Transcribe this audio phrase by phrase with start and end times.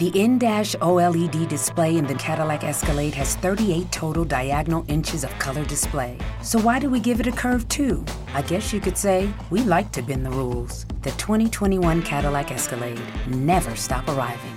[0.00, 5.62] The in-dash OLED display in the Cadillac Escalade has 38 total diagonal inches of color
[5.66, 6.16] display.
[6.42, 8.02] So why do we give it a curve too?
[8.32, 10.86] I guess you could say we like to bend the rules.
[11.02, 12.98] The 2021 Cadillac Escalade.
[13.26, 14.56] Never stop arriving.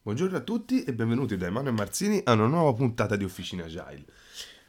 [0.00, 4.04] Buongiorno a tutti e benvenuti da Emanuele Marzini a una nuova puntata di Officina Agile.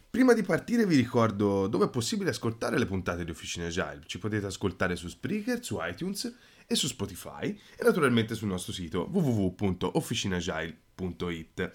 [0.10, 4.02] Prima di partire vi ricordo dove è possibile ascoltare le puntate di Officina Agile.
[4.08, 6.34] Ci potete ascoltare su Spreaker, su iTunes
[6.68, 11.72] e su Spotify e naturalmente sul nostro sito www.officinagile.it.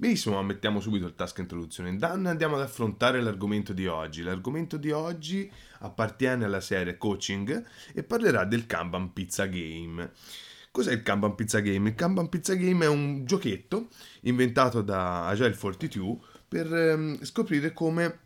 [0.00, 4.22] Benissimo, mettiamo subito il task introduzione Dan andiamo ad affrontare l'argomento di oggi.
[4.22, 10.12] L'argomento di oggi appartiene alla serie coaching e parlerà del Kanban Pizza Game.
[10.70, 11.88] Cos'è il Kanban Pizza Game?
[11.88, 13.88] Il Kanban Pizza Game è un giochetto
[14.20, 18.20] inventato da Agile 42 per ehm, scoprire come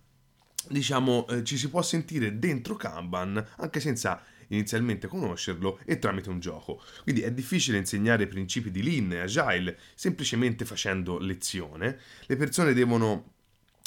[0.69, 4.23] diciamo eh, ci si può sentire dentro Kanban anche senza
[4.55, 6.83] inizialmente conoscerlo e tramite un gioco.
[7.03, 11.99] Quindi è difficile insegnare i principi di Lean e Agile semplicemente facendo lezione.
[12.27, 13.33] Le persone devono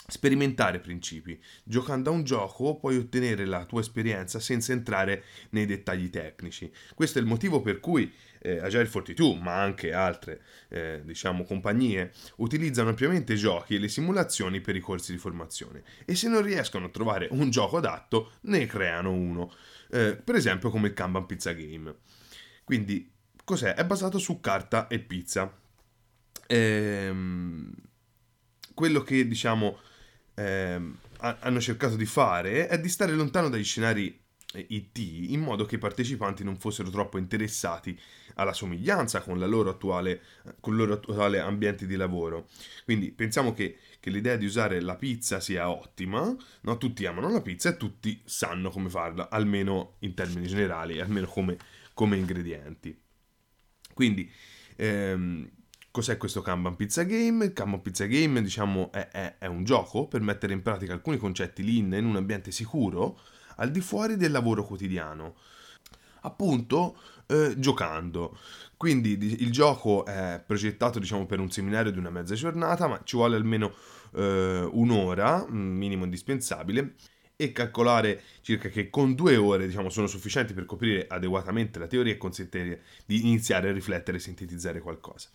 [0.07, 1.39] sperimentare principi.
[1.63, 6.71] Giocando a un gioco puoi ottenere la tua esperienza senza entrare nei dettagli tecnici.
[6.93, 12.11] Questo è il motivo per cui eh, Agile 42, ma anche altre eh, diciamo, compagnie,
[12.37, 16.85] utilizzano ampiamente giochi e le simulazioni per i corsi di formazione e se non riescono
[16.85, 19.51] a trovare un gioco adatto ne creano uno
[19.91, 21.95] eh, per esempio come il Kanban Pizza Game.
[22.63, 23.11] Quindi,
[23.43, 23.73] cos'è?
[23.75, 25.53] È basato su carta e pizza.
[26.47, 27.71] Ehm,
[28.73, 29.79] quello che, diciamo,
[30.35, 34.23] ehm, hanno cercato di fare è di stare lontano dagli scenari
[34.67, 37.99] IT in modo che i partecipanti non fossero troppo interessati
[38.35, 40.21] alla somiglianza con, attuale,
[40.59, 42.47] con il loro attuale ambiente di lavoro.
[42.83, 46.77] Quindi pensiamo che, che l'idea di usare la pizza sia ottima, no?
[46.77, 51.57] tutti amano la pizza e tutti sanno come farla, almeno in termini generali, almeno come,
[51.95, 52.95] come ingredienti.
[53.95, 54.31] Quindi,
[54.75, 55.49] ehm,
[55.89, 57.45] cos'è questo Kanban Pizza Game?
[57.45, 61.17] Il Kanban Pizza Game, diciamo, è, è, è un gioco per mettere in pratica alcuni
[61.17, 63.19] concetti lean in un ambiente sicuro,
[63.55, 65.35] al di fuori del lavoro quotidiano,
[66.21, 66.95] appunto
[67.25, 68.37] eh, giocando.
[68.77, 73.15] Quindi il gioco è progettato diciamo, per un seminario di una mezza giornata, ma ci
[73.15, 73.73] vuole almeno
[74.15, 76.95] eh, un'ora, minimo indispensabile,
[77.37, 82.13] e calcolare circa che con due ore diciamo, sono sufficienti per coprire adeguatamente la teoria
[82.13, 85.29] e consentire di iniziare a riflettere e sintetizzare qualcosa.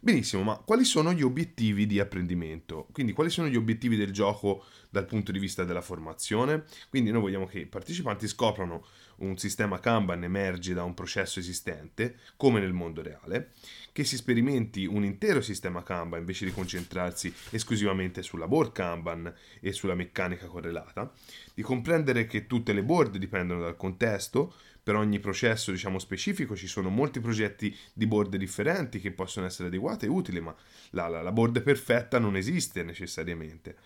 [0.00, 2.86] Benissimo, ma quali sono gli obiettivi di apprendimento?
[2.92, 6.66] Quindi quali sono gli obiettivi del gioco dal punto di vista della formazione?
[6.88, 8.86] Quindi noi vogliamo che i partecipanti scoprano
[9.16, 13.50] un sistema Kanban emerge da un processo esistente, come nel mondo reale,
[13.90, 19.72] che si sperimenti un intero sistema Kanban invece di concentrarsi esclusivamente sulla board Kanban e
[19.72, 21.12] sulla meccanica correlata,
[21.52, 24.54] di comprendere che tutte le board dipendono dal contesto,
[24.88, 29.68] per ogni processo diciamo, specifico ci sono molti progetti di board differenti che possono essere
[29.68, 30.56] adeguati e utili, ma
[30.92, 33.76] la, la, la board perfetta non esiste necessariamente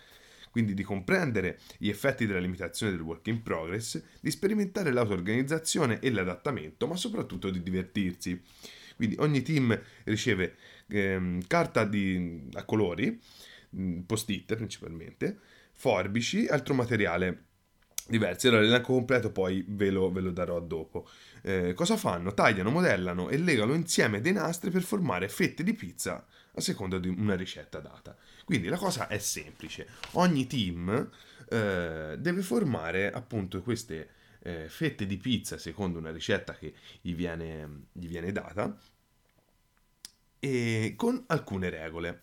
[0.49, 6.11] quindi di comprendere gli effetti della limitazione del work in progress, di sperimentare l'auto-organizzazione e
[6.11, 8.39] l'adattamento, ma soprattutto di divertirsi.
[8.95, 10.55] Quindi ogni team riceve
[10.87, 13.19] ehm, carta di, a colori,
[14.05, 15.39] post-it principalmente,
[15.71, 17.45] forbici, altro materiale
[18.07, 18.47] diversi.
[18.47, 21.07] Allora l'elenco completo poi ve lo, ve lo darò dopo.
[21.41, 22.33] Eh, cosa fanno?
[22.33, 26.25] Tagliano, modellano e legano insieme dei nastri per formare fette di pizza
[26.55, 28.15] a seconda di una ricetta data.
[28.45, 29.87] Quindi la cosa è semplice.
[30.11, 31.09] Ogni team
[31.49, 34.09] eh, deve formare appunto queste
[34.39, 38.77] eh, fette di pizza secondo una ricetta che gli viene, gli viene data
[40.39, 42.21] e con alcune regole.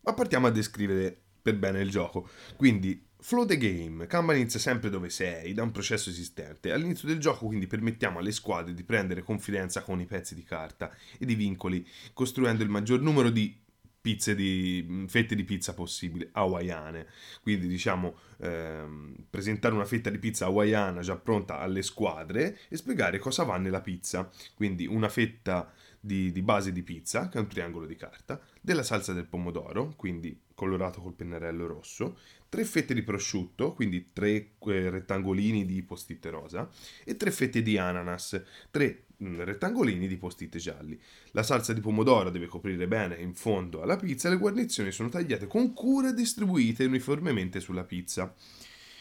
[0.00, 2.28] Ma partiamo a descrivere per bene il gioco.
[2.56, 4.06] Quindi Flow the game.
[4.06, 6.72] Kanban inizia sempre dove sei, da un processo esistente.
[6.72, 10.90] All'inizio del gioco quindi permettiamo alle squadre di prendere confidenza con i pezzi di carta
[11.18, 13.56] e di vincoli, costruendo il maggior numero di
[14.00, 17.06] pizze di mm, fette di pizza possibili hawaiane
[17.42, 23.18] quindi diciamo ehm, presentare una fetta di pizza hawaiana già pronta alle squadre e spiegare
[23.18, 25.70] cosa va nella pizza quindi una fetta
[26.00, 29.92] di, di, base di pizza, che è un triangolo di carta, della salsa del pomodoro,
[29.96, 32.18] quindi colorato col pennarello rosso,
[32.50, 36.68] tre fette di prosciutto, quindi tre eh, rettangolini di post-it rosa,
[37.04, 41.00] e tre fette di ananas, tre mh, mm, rettangolini di post-it gialli.
[41.30, 45.08] La salsa di pomodoro deve coprire bene in fondo alla pizza e le guarnizioni sono
[45.08, 48.34] tagliate con cura e distribuite uniformemente sulla pizza.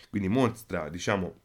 [0.10, 1.42] Quindi mostra, diciamo,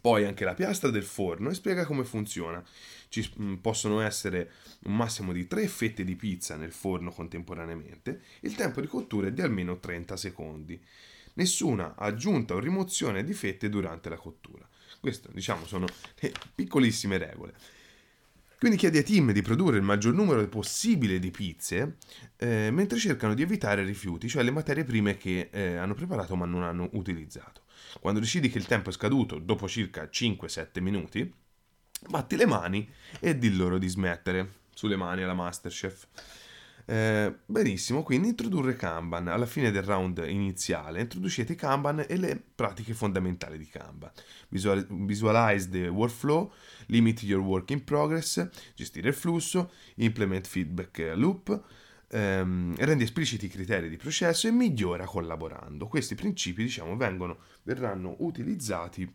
[0.00, 2.62] poi anche la piastra del forno e spiega come funziona.
[3.08, 4.50] Ci mm, possono essere
[4.86, 8.22] un massimo di 3 fette di pizza nel forno contemporaneamente.
[8.40, 10.80] Il tempo di cottura è di almeno 30 secondi.
[11.38, 14.68] Nessuna aggiunta o rimozione di fette durante la cottura.
[14.98, 15.86] Queste, diciamo, sono
[16.18, 17.54] le piccolissime regole.
[18.58, 21.98] Quindi chiede ai team di produrre il maggior numero possibile di pizze,
[22.38, 26.44] eh, mentre cercano di evitare rifiuti, cioè le materie prime che eh, hanno preparato ma
[26.44, 27.62] non hanno utilizzato.
[28.00, 31.32] Quando decidi che il tempo è scaduto dopo circa 5-7 minuti,
[32.08, 32.90] batti le mani
[33.20, 34.54] e di loro di smettere.
[34.74, 36.08] Sulle mani alla Masterchef.
[36.90, 39.28] Eh, benissimo, quindi introdurre Kanban.
[39.28, 44.10] Alla fine del round iniziale introducete Kanban e le pratiche fondamentali di Kanban.
[44.48, 46.50] Visual- visualize the workflow,
[46.86, 51.62] limit your work in progress, gestire il flusso, implement feedback loop,
[52.08, 55.88] ehm, rendi espliciti i criteri di processo e migliora collaborando.
[55.88, 59.06] Questi principi, diciamo, vengono, verranno utilizzati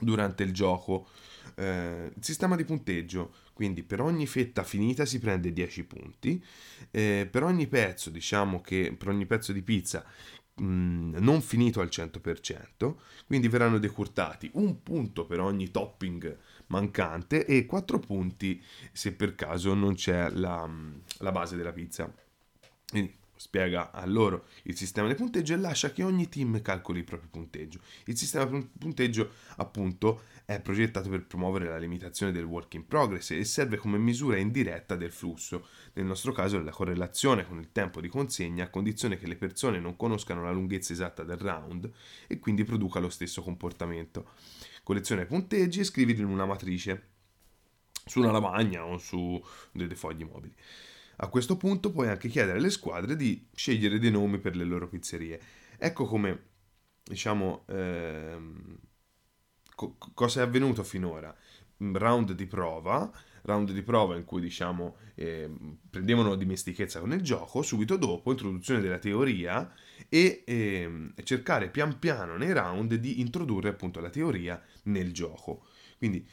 [0.00, 1.06] durante il gioco.
[1.54, 6.40] Eh, sistema di punteggio quindi per ogni fetta finita si prende 10 punti,
[6.92, 10.04] eh, per ogni pezzo, diciamo che per ogni pezzo di pizza
[10.54, 12.94] mh, mm, non finito al 100%,
[13.26, 16.38] quindi verranno decurtati un punto per ogni topping
[16.68, 18.62] mancante e 4 punti
[18.92, 22.14] se per caso non c'è la, mm, la base della pizza.
[22.88, 27.04] Quindi spiega a loro il sistema di punteggio e lascia che ogni team calcoli il
[27.04, 27.80] proprio punteggio.
[28.04, 33.30] Il sistema di punteggio, appunto, è progettato per promuovere la limitazione del work in progress
[33.30, 38.00] e serve come misura indiretta del flusso, nel nostro caso la correlazione con il tempo
[38.00, 41.90] di consegna a condizione che le persone non conoscano la lunghezza esatta del round
[42.26, 44.30] e quindi produca lo stesso comportamento.
[44.82, 47.16] Colleziona i punteggi e scrivili in una matrice
[48.08, 49.42] su una lavagna o su
[49.72, 50.54] dei fogli mobili.
[51.20, 54.88] A questo punto puoi anche chiedere alle squadre di scegliere dei nomi per le loro
[54.88, 55.40] pizzerie.
[55.76, 56.42] Ecco come,
[57.02, 58.78] diciamo, ehm,
[59.74, 61.34] co- cosa è avvenuto finora.
[61.78, 63.10] Round di prova,
[63.42, 65.50] round di prova in cui diciamo eh,
[65.90, 69.72] prendevano dimestichezza con il gioco, subito dopo introduzione della teoria
[70.08, 75.64] e eh, cercare pian piano nei round di introdurre appunto la teoria nel gioco.
[75.98, 76.24] Quindi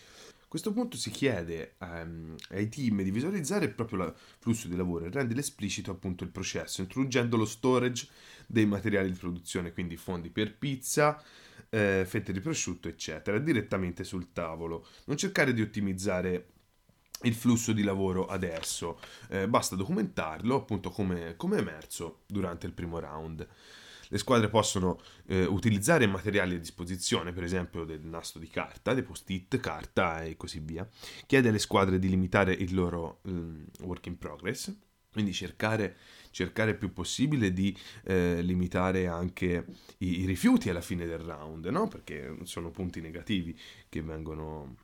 [0.55, 5.09] questo punto si chiede um, ai team di visualizzare proprio il flusso di lavoro e
[5.09, 8.07] rendere esplicito appunto il processo, introducendo lo storage
[8.47, 11.21] dei materiali di produzione, quindi fondi per pizza,
[11.69, 14.87] eh, fette di prosciutto, eccetera, direttamente sul tavolo.
[15.07, 16.47] Non cercare di ottimizzare
[17.23, 18.97] il flusso di lavoro adesso,
[19.27, 23.45] eh, basta documentarlo appunto come, come emerso durante il primo round.
[24.15, 29.03] Le squadre possono eh, utilizzare materiali a disposizione, per esempio del nastro di carta, dei
[29.03, 30.87] post-it, carta e così via.
[31.25, 34.73] Chiede alle squadre di limitare il loro um, work in progress,
[35.11, 35.97] quindi cercare,
[36.31, 39.65] cercare il più possibile di eh, limitare anche
[39.97, 41.89] i, i, rifiuti alla fine del round, no?
[41.89, 43.59] perché sono punti negativi
[43.89, 44.77] che vengono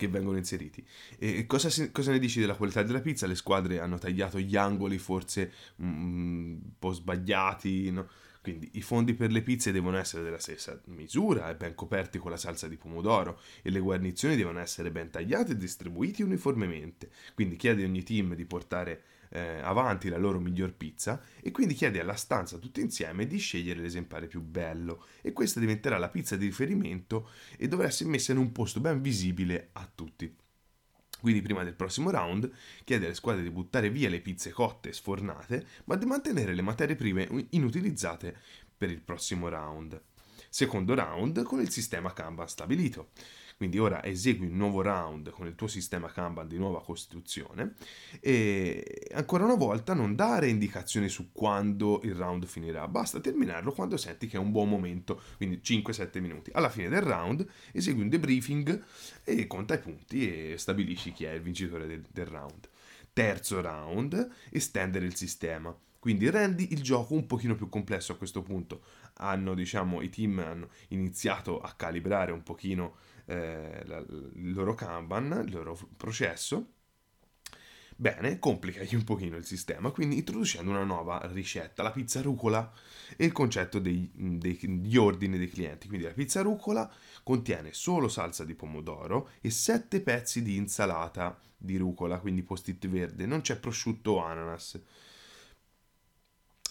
[0.00, 0.82] che vengono inseriti.
[1.18, 3.26] E cosa, cosa, ne dici della qualità della pizza?
[3.26, 5.52] Le squadre hanno tagliato gli angoli forse
[5.82, 8.08] mm, un po' sbagliati, no?
[8.42, 12.30] Quindi i fondi per le pizze devono essere della stessa misura e ben coperti con
[12.30, 17.10] la salsa di pomodoro e le guarnizioni devono essere ben tagliate e distribuiti uniformemente.
[17.34, 21.74] Quindi chiedi a ogni team di portare eh, avanti la loro miglior pizza e quindi
[21.74, 26.36] chiede alla stanza tutti insieme di scegliere l'esemplare più bello e questa diventerà la pizza
[26.36, 30.36] di riferimento e dovrà essere messa in un posto ben visibile a tutti.
[31.20, 32.50] Quindi prima del prossimo round
[32.82, 36.62] chiede alle squadre di buttare via le pizze cotte e sfornate, ma di mantenere le
[36.62, 38.36] materie prime inutilizzate
[38.76, 40.00] per il prossimo round.
[40.48, 43.10] Secondo round con il sistema Kanban stabilito.
[43.60, 47.74] Quindi ora esegui un nuovo round con il tuo sistema Kanban di nuova costituzione
[48.18, 53.98] e ancora una volta non dare indicazioni su quando il round finirà, basta terminarlo quando
[53.98, 56.50] senti che è un buon momento, quindi 5-7 minuti.
[56.54, 58.82] Alla fine del round esegui un debriefing
[59.24, 62.66] e conta i punti e stabilisci chi è il vincitore del, del round.
[63.12, 65.78] Terzo round, estendere il sistema.
[65.98, 68.84] Quindi rendi il gioco un pochino più complesso a questo punto.
[69.16, 72.96] Hanno, diciamo, i team hanno iniziato a calibrare un pochino
[73.30, 76.72] eh, la, il loro Kanban, il loro processo.
[77.94, 82.72] Bene, complicagli un pochino il sistema, quindi introducendo una nuova ricetta, la pizza rucola
[83.16, 85.86] e il concetto dei, degli ordini dei clienti.
[85.86, 86.90] Quindi la pizza rucola
[87.22, 93.26] contiene solo salsa di pomodoro e 7 pezzi di insalata di rucola, quindi post-it verde,
[93.26, 94.80] non c'è prosciutto o ananas.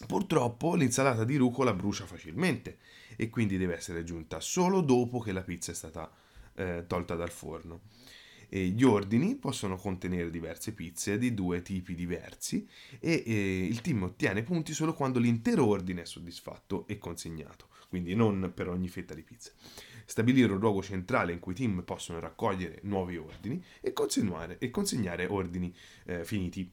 [0.08, 2.80] Purtroppo l'insalata di rucola brucia facilmente
[3.16, 6.10] e quindi deve essere aggiunta solo dopo che la pizza è stata
[6.60, 7.82] eh, tolta dal forno.
[8.50, 12.68] E gli ordini possono contenere diverse pizze di due tipi diversi
[13.00, 18.16] e, e il team ottiene punti solo quando l'intero ordine è soddisfatto e consegnato, quindi
[18.16, 19.52] non per ogni fetta di pizza.
[20.04, 24.72] Stabilire un luogo centrale in cui i team possono raccogliere nuovi ordini e consegnare, e
[24.72, 25.74] consegnare ordini
[26.06, 26.72] eh, finiti.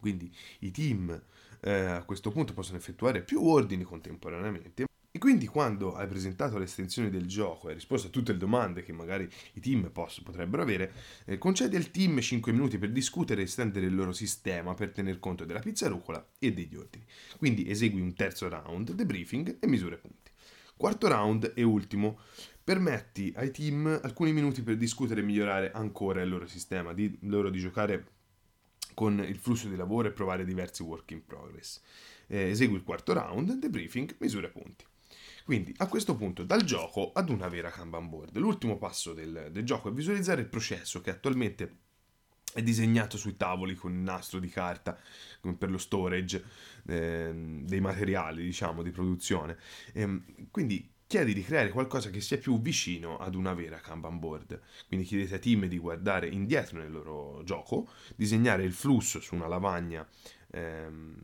[0.00, 1.22] Quindi i team
[1.60, 4.86] eh, a questo punto possono effettuare più ordini contemporaneamente
[5.22, 8.82] quindi quando hai presentato le estensioni del gioco e hai risposto a tutte le domande
[8.82, 10.92] che magari i team poss- potrebbero avere,
[11.26, 15.20] eh, concedi al team 5 minuti per discutere e estendere il loro sistema per tener
[15.20, 17.04] conto della pizzarucola e degli ordini.
[17.38, 20.32] Quindi esegui un terzo round, debriefing e misure punti.
[20.76, 22.18] Quarto round e ultimo,
[22.64, 27.48] permetti ai team alcuni minuti per discutere e migliorare ancora il loro sistema, di loro
[27.48, 28.06] di giocare
[28.92, 31.80] con il flusso di lavoro e provare diversi work in progress.
[32.26, 34.90] Eh, esegui il quarto round, debriefing, misure punti.
[35.44, 38.36] Quindi a questo punto dal gioco ad una vera Kanban board.
[38.36, 41.78] L'ultimo passo del, del gioco è visualizzare il processo che attualmente
[42.52, 44.98] è disegnato sui tavoli con il nastro di carta
[45.56, 46.44] per lo storage
[46.86, 49.56] eh, dei materiali, diciamo, di produzione.
[49.92, 54.18] E, ehm, quindi chiedi di creare qualcosa che sia più vicino ad una vera Kanban
[54.18, 54.60] board.
[54.86, 59.46] Quindi chiedete ai team di guardare indietro nel loro gioco, disegnare il flusso su una
[59.46, 60.06] lavagna,
[60.50, 61.16] ehm,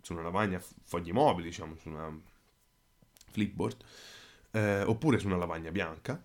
[0.00, 2.18] su una lavagna foglie mobili, diciamo, su una
[3.34, 3.76] flipboard,
[4.52, 6.22] eh, oppure su una lavagna bianca,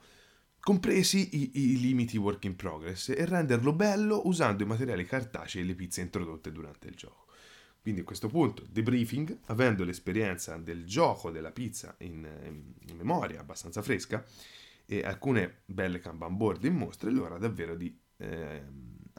[0.60, 5.66] compresi i, i, limiti work in progress, e renderlo bello usando i materiali cartacei e
[5.66, 7.26] le pizze introdotte durante il gioco.
[7.82, 12.28] Quindi a questo punto, debriefing, avendo l'esperienza del gioco della pizza in,
[12.88, 14.24] in memoria abbastanza fresca
[14.86, 18.64] e alcune belle Kanban board in mostra, è l'ora davvero di eh,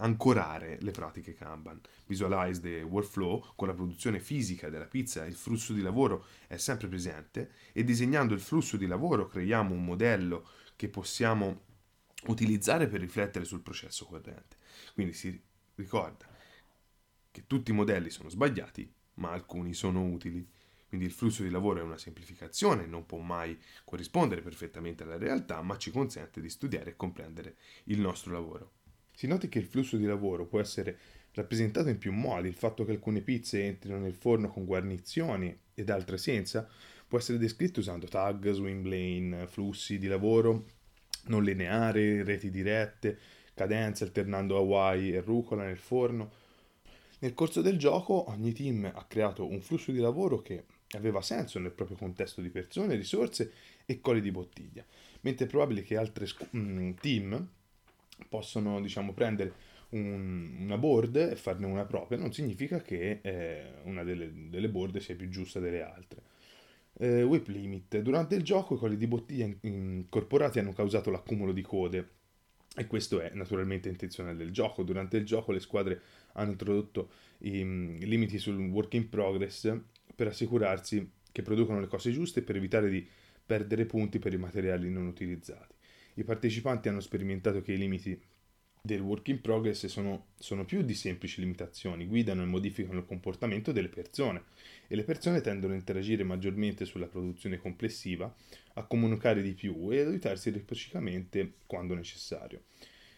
[0.00, 1.80] ancorare le pratiche Kanban.
[2.06, 6.88] Visualize the workflow con la produzione fisica della pizza, il flusso di lavoro è sempre
[6.88, 11.68] presente e disegnando il flusso di lavoro creiamo un modello che possiamo
[12.26, 14.56] utilizzare per riflettere sul processo corrente.
[14.94, 15.40] Quindi si
[15.76, 16.26] ricorda
[17.30, 20.46] che tutti i modelli sono sbagliati, ma alcuni sono utili.
[20.88, 25.62] Quindi il flusso di lavoro è una semplificazione, non può mai corrispondere perfettamente alla realtà,
[25.62, 28.72] ma ci consente di studiare e comprendere il nostro lavoro.
[29.12, 30.98] Si noti che il flusso di lavoro può essere
[31.32, 35.90] rappresentato in più modi, il fatto che alcune pizze entrino nel forno con guarnizioni ed
[35.90, 36.68] altre senza,
[37.06, 40.64] può essere descritto usando tag, swim lane, flussi di lavoro
[41.24, 43.18] non lineari, reti dirette,
[43.54, 46.32] cadenze alternando Hawaii e rucola nel forno,
[47.18, 51.58] nel corso del gioco ogni team ha creato un flusso di lavoro che aveva senso
[51.58, 53.52] nel proprio contesto di persone, risorse
[53.84, 54.84] e colli di bottiglia,
[55.20, 57.48] mentre è probabile che altri scu- mm, team
[58.28, 59.52] possono diciamo, prendere
[59.90, 64.98] un, una board e farne una propria, non significa che eh, una delle, delle, board
[64.98, 66.22] sia più giusta delle altre.
[66.98, 67.98] Eh, whip limit.
[68.00, 72.08] Durante il gioco i colli di bottiglia incorporati hanno causato l'accumulo di code
[72.76, 74.82] e questo è naturalmente intenzionale del gioco.
[74.82, 76.00] Durante il gioco le squadre
[76.32, 79.74] hanno introdotto i, i limiti sul work in progress
[80.14, 83.06] per assicurarsi che producono le cose giuste e per evitare di
[83.44, 85.74] perdere punti per i materiali non utilizzati.
[86.14, 88.20] I partecipanti hanno sperimentato che i limiti
[88.82, 93.72] del work in progress sono, sono, più di semplici limitazioni, guidano e modificano il comportamento
[93.72, 94.44] delle persone
[94.86, 98.34] e le persone tendono a interagire maggiormente sulla produzione complessiva,
[98.74, 102.62] a comunicare di più e ad aiutarsi reciprocamente quando necessario.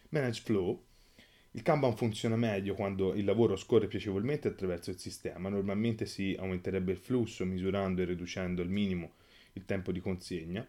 [0.09, 0.83] Manage Flow
[1.55, 5.49] il Kanban funziona meglio quando il lavoro scorre piacevolmente attraverso il sistema.
[5.49, 9.13] Normalmente si aumenterebbe il flusso misurando e riducendo al minimo
[9.53, 10.67] il tempo di consegna.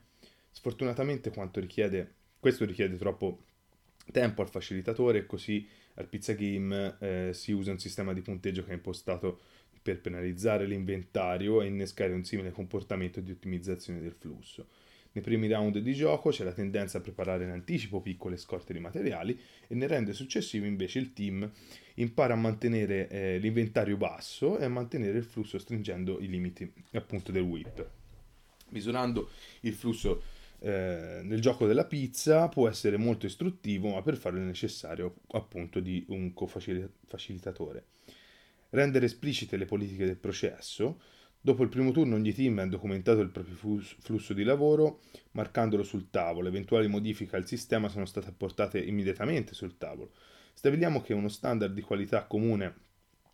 [0.56, 3.42] Sfortunatamente richiede, questo richiede troppo
[4.12, 8.62] tempo al facilitatore e così al Pizza Game eh, si usa un sistema di punteggio
[8.62, 9.40] che è impostato
[9.82, 14.68] per penalizzare l'inventario e innescare un simile comportamento di ottimizzazione del flusso.
[15.10, 18.78] Nei primi round di gioco c'è la tendenza a preparare in anticipo piccole scorte di
[18.78, 21.50] materiali e nel round successivo invece il team
[21.94, 27.32] impara a mantenere eh, l'inventario basso e a mantenere il flusso stringendo i limiti appunto
[27.32, 27.90] del whip.
[28.70, 29.30] Misurando
[29.60, 30.22] il flusso
[30.60, 35.80] eh, nel gioco della pizza può essere molto istruttivo, ma per farlo è necessario appunto
[35.80, 37.86] di un cofacilitatore.
[38.70, 40.98] Rendere esplicite le politiche del processo
[41.44, 45.00] Dopo il primo turno ogni team ha documentato il proprio flusso di lavoro
[45.32, 50.12] marcandolo sul tavolo, eventuali modifiche al sistema sono state apportate immediatamente sul tavolo.
[50.54, 52.74] Stabiliamo che uno standard di qualità comune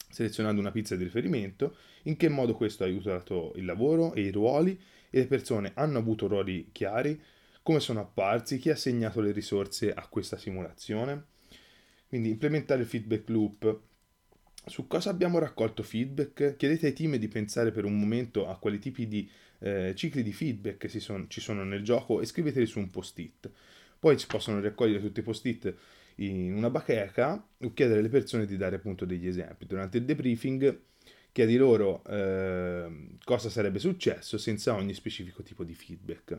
[0.08, 4.32] selezionando una pizza di riferimento, in che modo questo ha aiutato il lavoro e i
[4.32, 4.76] ruoli
[5.10, 7.20] e le persone hanno avuto ruoli chiari,
[7.62, 11.26] come sono apparsi, chi ha assegnato le risorse a questa simulazione.
[12.08, 13.80] Quindi implementare il feedback loop
[14.66, 16.56] su cosa abbiamo raccolto feedback?
[16.56, 19.28] Chiedete ai team di pensare per un momento a quali tipi di
[19.60, 23.50] eh, cicli di feedback son, ci sono nel gioco e scriveteli su un post-it.
[23.98, 25.74] Poi si possono raccogliere tutti i post-it
[26.16, 29.66] in una bacheca o chiedere alle persone di dare appunto degli esempi.
[29.66, 30.80] Durante il debriefing
[31.32, 36.38] chiedi loro eh, cosa sarebbe successo senza ogni specifico tipo di feedback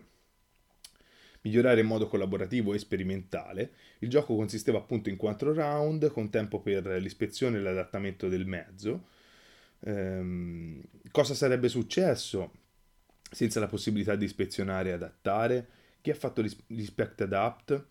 [1.42, 3.72] migliorare in modo collaborativo e sperimentale.
[4.00, 9.08] Il gioco consisteva appunto in quattro round, con tempo per l'ispezione e l'adattamento del mezzo.
[9.82, 10.82] Ehm,
[11.12, 12.52] cosa sarebbe successo
[13.32, 15.68] senza la possibilità di ispezionare e adattare,
[16.02, 17.86] chi ha fatto l'inspect adapt,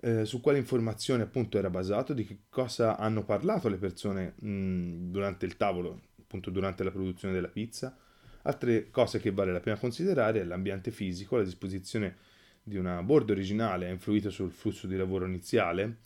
[0.00, 5.10] eh, su quale informazione appunto era basato, di che cosa hanno parlato le persone mh,
[5.10, 7.96] durante il tavolo, appunto durante la produzione della pizza.
[8.42, 12.16] Altre cose che vale la pena considerare è l'ambiente fisico, la disposizione
[12.62, 15.98] di una board originale ha influito sul flusso di lavoro iniziale,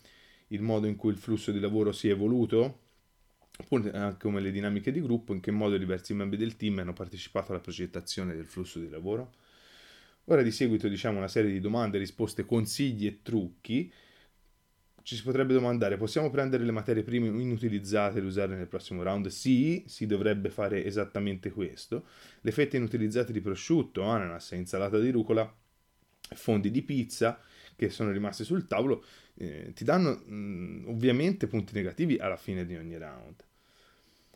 [0.47, 2.79] il modo in cui il flusso di lavoro si è evoluto,
[3.93, 7.51] anche come le dinamiche di gruppo, in che modo diversi membri del team hanno partecipato
[7.51, 9.33] alla progettazione del flusso di lavoro.
[10.25, 13.91] Ora di seguito diciamo una serie di domande, risposte, consigli e trucchi.
[15.03, 19.27] Ci si potrebbe domandare, possiamo prendere le materie prime inutilizzate e usarle nel prossimo round?
[19.27, 22.05] Sì, si dovrebbe fare esattamente questo.
[22.41, 25.51] Le fette inutilizzate di prosciutto, ananas e insalata di rucola,
[26.33, 27.39] fondi di pizza
[27.75, 29.03] che sono rimasti sul tavolo,
[29.35, 33.43] eh, ti danno mh, mm, ovviamente punti negativi alla fine di ogni round.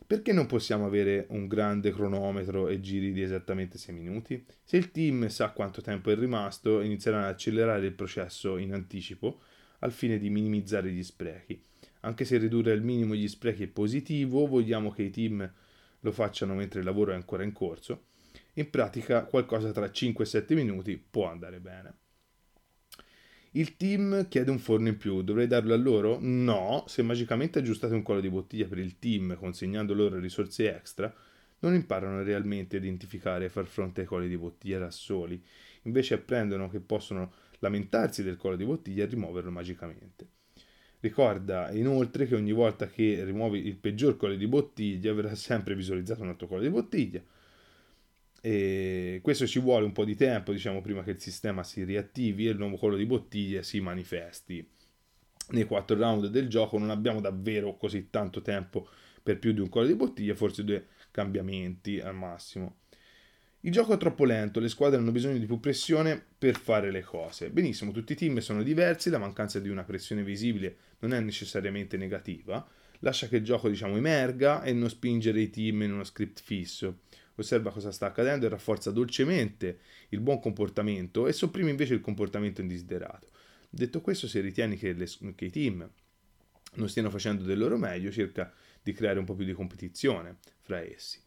[0.07, 4.45] Perché non possiamo avere un grande cronometro e giri di esattamente 6 minuti?
[4.63, 9.41] Se il team sa quanto tempo è rimasto, inizieranno ad accelerare il processo in anticipo
[9.85, 11.63] al fine di minimizzare gli sprechi.
[12.01, 15.49] Anche se ridurre al minimo gli sprechi è positivo, vogliamo che i team
[15.99, 18.07] lo facciano mentre il lavoro è ancora in corso.
[18.53, 21.93] In pratica qualcosa tra 5 e 7 minuti può andare bene.
[23.51, 26.17] Il team chiede un forno in più, dovrei darlo a loro?
[26.19, 31.13] No, se magicamente aggiustate un collo di bottiglia per il team consegnando loro risorse extra,
[31.59, 35.41] non imparano realmente a identificare e far fronte ai colli di bottiglia da soli,
[35.83, 40.27] invece apprendono che possono lamentarsi del collo di bottiglia e rimuoverlo magicamente.
[41.00, 46.24] Ricorda inoltre che ogni volta che rimuovi il peggior collo di bottiglia verrà sempre visualizzato
[46.24, 47.24] un altro collo di bottiglia,
[48.41, 52.45] e questo ci vuole un po' di tempo, diciamo, prima che il sistema si riattivi
[52.45, 54.67] e il nuovo collo di bottiglie si manifesti.
[55.50, 58.88] Nei quattro round del gioco non abbiamo davvero così tanto tempo
[59.24, 62.81] per più di un collo di bottiglia, forse due cambiamenti al massimo.
[63.65, 67.01] Il gioco è troppo lento, le squadre hanno bisogno di più pressione per fare le
[67.01, 67.50] cose.
[67.50, 71.98] Benissimo, tutti i team sono diversi, la mancanza di una pressione visibile non è necessariamente
[71.98, 72.63] negativa,
[73.00, 77.00] lascia che il gioco diciamo emerga e non spingere i team in uno script fisso
[77.38, 82.61] osserva cosa sta accadendo e rafforza dolcemente il buon comportamento e sopprime invece il comportamento
[82.61, 83.29] indesiderato.
[83.68, 85.89] Detto questo, se ritieni che, le, che i team
[86.75, 90.79] non stiano facendo del loro meglio, cerca di creare un po' più di competizione fra
[90.79, 91.25] essi.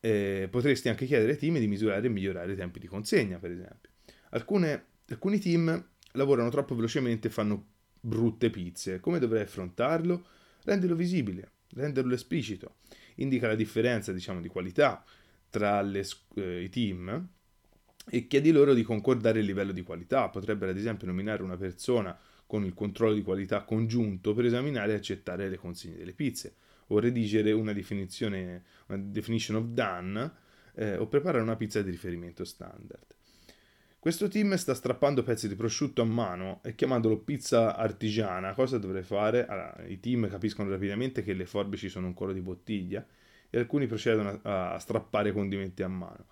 [0.00, 3.50] Eh, potresti anche chiedere ai team di misurare e migliorare i tempi di consegna, per
[3.50, 3.90] esempio.
[4.30, 7.66] Alcune, alcuni team lavorano troppo velocemente e fanno
[8.00, 9.00] brutte pizze.
[9.00, 10.24] Come dovrai affrontarlo?
[10.64, 12.76] Rendilo visibile, renderlo esplicito.
[13.16, 15.04] Indica la differenza, diciamo, di qualità
[15.48, 16.04] tra le,
[16.34, 17.28] eh, i team
[18.08, 20.28] e chiedi loro di concordare il livello di qualità.
[20.28, 24.96] Potrebbero ad esempio nominare una persona con il controllo di qualità congiunto per esaminare e
[24.96, 26.54] accettare le consegne delle pizze
[26.88, 30.32] o redigere una definizione, una definition of done
[30.74, 33.14] eh, o preparare una pizza di riferimento standard.
[33.98, 38.54] Questo team sta strappando pezzi di prosciutto a mano e chiamandolo pizza artigiana.
[38.54, 39.46] Cosa dovrei fare?
[39.46, 43.04] Allora, I team capiscono rapidamente che le forbici sono un collo di bottiglia
[43.50, 46.26] e alcuni procedono a, a strappare condimenti a mano.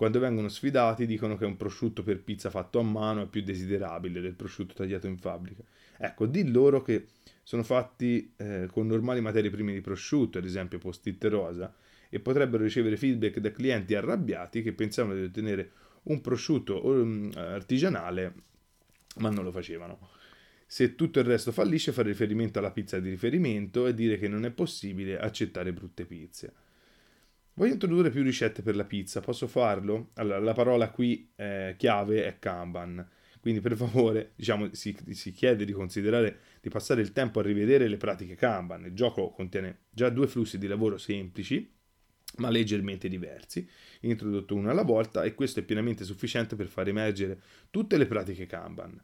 [0.00, 4.22] Quando vengono sfidati dicono che un prosciutto per pizza fatto a mano è più desiderabile
[4.22, 5.62] del prosciutto tagliato in fabbrica.
[5.98, 7.08] Ecco, di loro che
[7.42, 11.74] sono fatti eh, con normali materie prime di prosciutto, ad esempio post-it rosa,
[12.08, 15.70] e potrebbero ricevere feedback da clienti arrabbiati che pensavano di ottenere
[16.04, 18.32] un prosciutto um, artigianale,
[19.16, 19.98] ma non lo facevano.
[20.64, 24.46] Se tutto il resto fallisce, fare riferimento alla pizza di riferimento e dire che non
[24.46, 26.69] è possibile accettare brutte pizze.
[27.54, 30.10] Voglio introdurre più ricette per la pizza, posso farlo?
[30.14, 33.06] Allora, la parola qui eh, chiave è Kanban,
[33.40, 37.88] quindi per favore diciamo, si, si, chiede di considerare di passare il tempo a rivedere
[37.88, 38.86] le pratiche Kanban.
[38.86, 41.70] Il gioco contiene già due flussi di lavoro semplici,
[42.36, 43.68] ma leggermente diversi,
[44.00, 48.46] introdotto uno alla volta e questo è pienamente sufficiente per far emergere tutte le pratiche
[48.46, 49.02] Kanban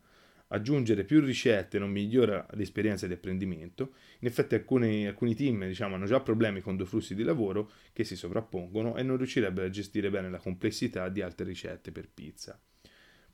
[0.49, 3.95] aggiungere più ricette non migliora l'esperienza di apprendimento.
[4.21, 8.05] In effetti alcuni, alcuni team diciamo, hanno già problemi con due flussi di lavoro che
[8.05, 12.59] si sovrappongono e non riuscirebbero a gestire bene la complessità di altre ricette per pizza.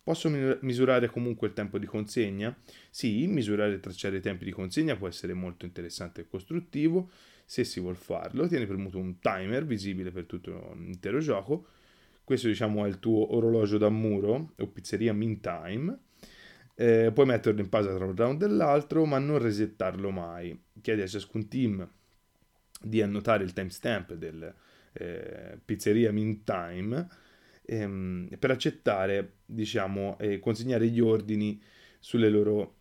[0.04, 0.28] Posso
[0.60, 2.56] misurare comunque il tempo di consegna?
[2.90, 7.10] Sì, misurare e tracciare i tempi di consegna può essere molto interessante e costruttivo.
[7.44, 11.66] Se si vuole farlo, tieni premuto un timer visibile per tutto l'intero gioco.
[12.24, 15.98] Questo diciamo è il tuo orologio da muro o pizzeria Mean Time
[16.82, 20.60] eh, puoi metterlo in pausa tra un round e l'altro, ma non resettarlo mai.
[20.80, 21.88] Chiedi a ciascun team
[22.80, 24.52] di annotare il timestamp del
[24.94, 27.08] eh, pizzeria Mean Time
[27.62, 31.62] ehm, per accettare, diciamo, e consegnare gli ordini
[32.00, 32.78] sulle loro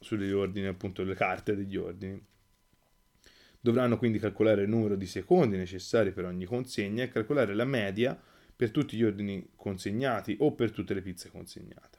[0.00, 2.18] sulle ordini, appunto, le carte degli ordini.
[3.60, 8.18] Dovranno quindi calcolare il numero di secondi necessari per ogni consegna e calcolare la media
[8.56, 11.93] per tutti gli ordini consegnati o per tutte le pizze consegnate.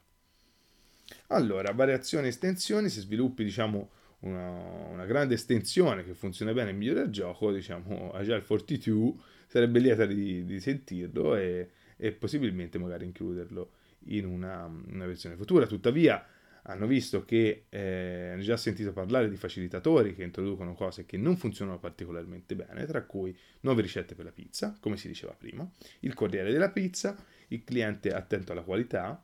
[1.28, 4.50] Allora, variazioni e estensioni, se sviluppi diciamo una,
[4.92, 9.14] una, grande estensione che funziona bene e migliora il gioco, diciamo Agile 42
[9.48, 13.72] sarebbe lieta di, di sentirlo e, e, possibilmente magari includerlo
[14.06, 15.66] in una, una, versione futura.
[15.66, 16.24] Tuttavia
[16.64, 21.38] hanno visto che eh, hanno già sentito parlare di facilitatori che introducono cose che non
[21.38, 25.68] funzionano particolarmente bene, tra cui nuove ricette per la pizza, come si diceva prima,
[26.02, 27.16] il corriere della pizza,
[27.50, 29.24] il cliente attento alla qualità,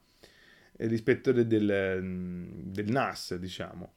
[0.77, 3.93] l'ispettore del, del NAS, diciamo,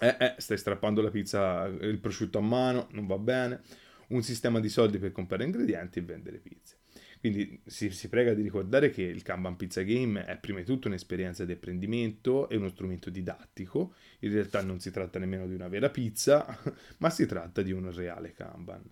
[0.00, 3.60] eh, eh, stai strappando la pizza, il prosciutto a mano, non va bene,
[4.08, 6.78] un sistema di soldi per comprare ingredienti e vendere pizze.
[7.20, 10.88] Quindi si, si, prega di ricordare che il Kanban Pizza Game è prima di tutto
[10.88, 13.94] un'esperienza di apprendimento e uno strumento didattico.
[14.20, 16.58] In realtà non si tratta nemmeno di una vera pizza,
[16.98, 18.82] ma si tratta di un reale Kanban.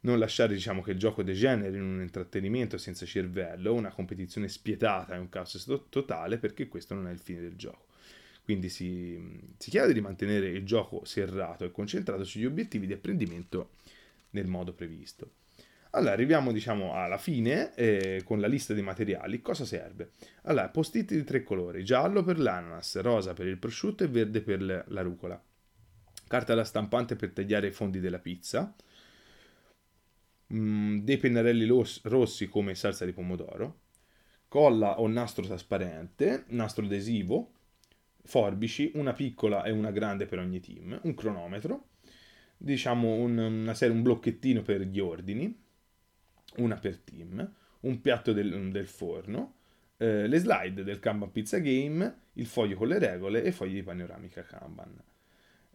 [0.00, 5.14] Non lasciare diciamo, che il gioco degeneri in un intrattenimento senza cervello, una competizione spietata
[5.14, 7.86] e un caos totale, perché questo non è il fine del gioco.
[8.44, 9.20] Quindi si,
[9.58, 13.72] si chiede di mantenere il gioco serrato e concentrato sugli obiettivi di apprendimento
[14.30, 15.32] nel modo previsto.
[15.90, 19.40] Allora, arriviamo diciamo alla fine eh, con la lista dei materiali.
[19.40, 20.12] Cosa serve?
[20.42, 24.84] Allora, post-it di tre colori, giallo per l'ananas, rosa per il prosciutto e verde per
[24.86, 25.42] la rucola.
[26.26, 28.74] Carta da stampante per tagliare i fondi della pizza.
[30.54, 33.80] Mm, dei pennarelli los- rossi come salsa di pomodoro.
[34.48, 37.52] Colla o nastro trasparente, nastro adesivo,
[38.24, 41.88] forbici, una piccola e una grande per ogni team, un cronometro,
[42.56, 45.54] diciamo un, una serie, un blocchettino per gli ordini,
[46.56, 49.54] una per team, un piatto del, del forno,
[49.98, 53.82] eh, le slide del Kanban Pizza Game, il foglio con le regole e fogli di
[53.82, 55.02] panoramica Kanban.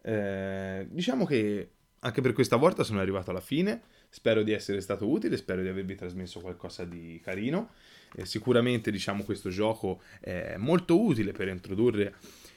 [0.02, 3.82] Eh, diciamo che anche per questa volta sono arrivato alla fine,
[4.14, 7.72] spero di essere stato utile, spero di avervi trasmesso qualcosa di carino.
[8.14, 12.14] Eh, sicuramente diciamo questo gioco è molto utile per introdurre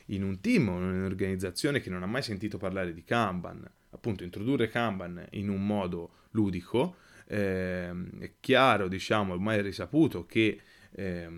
[0.07, 4.69] in un team in un'organizzazione che non ha mai sentito parlare di Kanban, appunto introdurre
[4.69, 7.89] Kanban in un modo ludico, eh,
[8.19, 11.29] è chiaro, diciamo, ormai è risaputo che eh,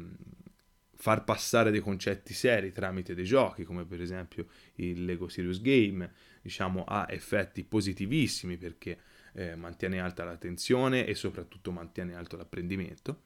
[0.96, 6.12] far passare dei concetti seri tramite dei giochi, come per esempio il Lego Serious Game,
[6.42, 8.98] diciamo, ha effetti positivissimi perché
[9.34, 13.24] eh, mantiene alta la tensione e soprattutto mantiene alto l'apprendimento.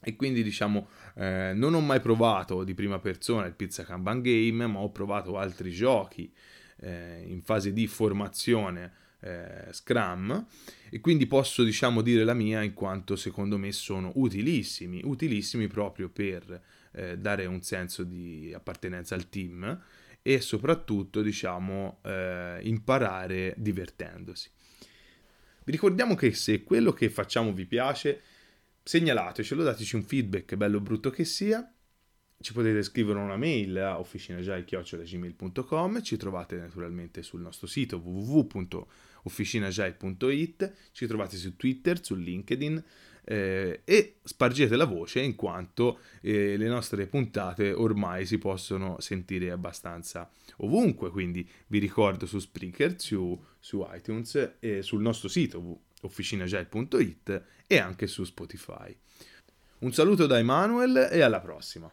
[0.00, 4.66] E quindi diciamo, eh, non ho mai provato di prima persona il Pizza Kanban Game,
[4.66, 6.32] ma ho provato altri giochi
[6.80, 10.46] eh, in fase di formazione eh, Scrum
[10.90, 16.08] e quindi posso diciamo dire la mia in quanto secondo me sono utilissimi, utilissimi proprio
[16.08, 16.62] per
[16.92, 19.82] eh, dare un senso di appartenenza al team
[20.22, 24.50] e soprattutto diciamo eh, imparare divertendosi.
[25.68, 28.22] Vi ricordiamo che se quello che facciamo vi piace
[28.82, 31.70] segnalatecelo, dateci un feedback bello o brutto che sia.
[32.40, 41.06] Ci potete scrivere una mail a officinagile.gmail.com ci trovate naturalmente sul nostro sito www.officinagile.it, ci
[41.06, 42.82] trovate su Twitter, su LinkedIn
[43.30, 49.50] eh, e spargete la voce in quanto eh, le nostre puntate ormai si possono sentire
[49.50, 57.42] abbastanza ovunque, quindi vi ricordo su Spreaker, su, su iTunes e sul nostro sito officinagile.it
[57.66, 58.96] e anche su Spotify.
[59.80, 61.92] Un saluto da Emanuel e alla prossima.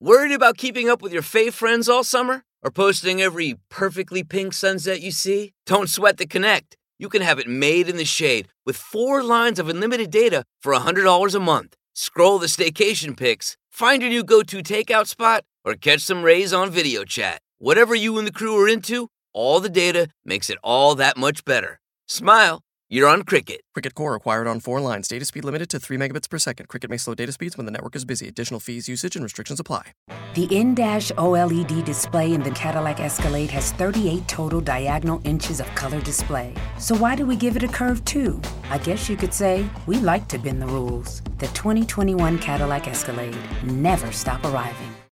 [0.00, 2.42] Worried about keeping up with your fave friends all summer?
[2.62, 5.52] Or posting every perfectly pink sunset you see?
[5.64, 6.76] Don't sweat the connect.
[7.00, 10.74] You can have it made in the shade with four lines of unlimited data for
[10.74, 11.76] $100 a month.
[11.94, 16.52] Scroll the staycation pics, find your new go to takeout spot, or catch some rays
[16.52, 17.40] on video chat.
[17.58, 21.44] Whatever you and the crew are into, all the data makes it all that much
[21.44, 21.78] better.
[22.06, 23.62] Smile you're on Cricket.
[23.74, 25.08] Cricket Core acquired on four lines.
[25.08, 26.68] Data speed limited to 3 megabits per second.
[26.68, 28.28] Cricket may slow data speeds when the network is busy.
[28.28, 29.92] Additional fees, usage, and restrictions apply.
[30.34, 36.00] The in-dash OLED display in the Cadillac Escalade has 38 total diagonal inches of color
[36.00, 36.54] display.
[36.78, 38.40] So why do we give it a curve too?
[38.70, 41.22] I guess you could say we like to bend the rules.
[41.38, 43.36] The 2021 Cadillac Escalade.
[43.64, 44.97] Never stop arriving.